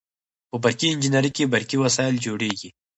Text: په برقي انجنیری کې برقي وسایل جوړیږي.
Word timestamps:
په 0.49 0.55
برقي 0.63 0.87
انجنیری 0.91 1.31
کې 1.35 1.51
برقي 1.53 1.77
وسایل 1.79 2.15
جوړیږي. 2.25 2.69